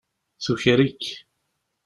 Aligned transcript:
Tuker-ik. 0.43 1.03